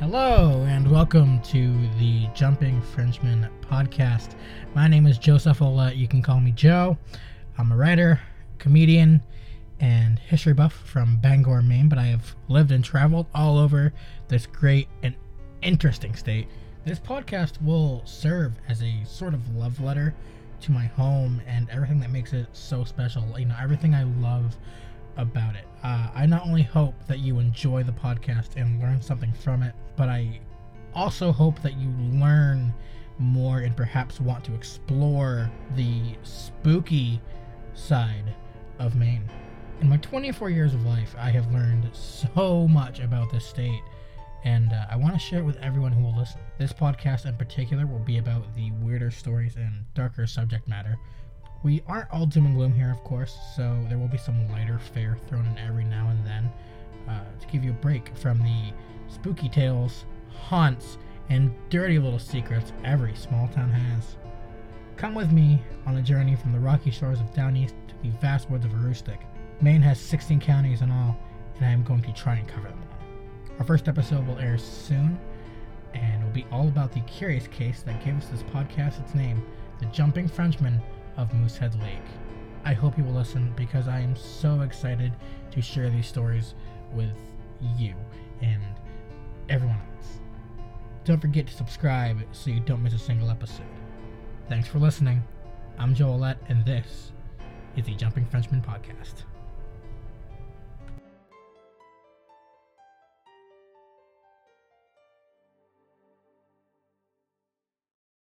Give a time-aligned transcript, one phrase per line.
[0.00, 4.36] Hello, and welcome to the Jumping Frenchmen podcast.
[4.72, 5.92] My name is Joseph Ola.
[5.92, 6.96] You can call me Joe.
[7.58, 8.20] I'm a writer,
[8.58, 9.20] comedian,
[9.80, 13.92] and history buff from Bangor, Maine, but I have lived and traveled all over
[14.28, 15.16] this great and
[15.62, 16.46] interesting state.
[16.84, 20.14] This podcast will serve as a sort of love letter
[20.60, 23.36] to my home and everything that makes it so special.
[23.36, 24.56] You know, everything I love
[25.16, 25.66] about it.
[26.18, 30.08] I not only hope that you enjoy the podcast and learn something from it, but
[30.08, 30.40] I
[30.92, 32.74] also hope that you learn
[33.20, 37.20] more and perhaps want to explore the spooky
[37.74, 38.34] side
[38.80, 39.30] of Maine.
[39.80, 43.84] In my 24 years of life, I have learned so much about this state,
[44.42, 46.40] and uh, I want to share it with everyone who will listen.
[46.58, 50.98] This podcast in particular will be about the weirder stories and darker subject matter
[51.62, 54.78] we aren't all doom and gloom here, of course, so there will be some lighter
[54.78, 56.52] fare thrown in every now and then
[57.08, 58.72] uh, to give you a break from the
[59.08, 60.98] spooky tales, haunts,
[61.30, 64.16] and dirty little secrets every small town has.
[64.96, 68.10] Come with me on a journey from the rocky shores of Down East to the
[68.18, 69.18] vast woods of Aroostook.
[69.60, 71.16] Maine has 16 counties in all,
[71.56, 73.58] and I am going to try and cover them all.
[73.58, 75.18] Our first episode will air soon,
[75.94, 79.14] and it will be all about the curious case that gave us this podcast its
[79.14, 79.44] name,
[79.80, 80.80] the Jumping Frenchman
[81.18, 81.98] of Moosehead Lake.
[82.64, 85.12] I hope you will listen because I am so excited
[85.50, 86.54] to share these stories
[86.94, 87.16] with
[87.76, 87.94] you
[88.40, 88.62] and
[89.48, 90.20] everyone else.
[91.04, 93.66] Don't forget to subscribe so you don't miss a single episode.
[94.48, 95.22] Thanks for listening.
[95.78, 97.12] I'm Joe Ouellette, and this
[97.76, 99.24] is the Jumping Frenchmen Podcast.